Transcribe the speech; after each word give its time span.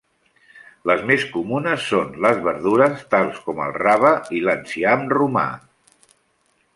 Les 0.91 1.01
més 1.09 1.25
comunes 1.33 1.83
són 1.89 2.15
les 2.27 2.41
verdures 2.47 3.05
tals 3.13 3.39
com 3.49 3.61
el 3.69 3.77
rave 3.77 4.15
i 4.39 4.45
l'enciam 4.47 5.05
romà. 5.17 5.45